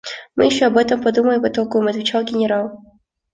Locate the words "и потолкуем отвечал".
1.41-2.23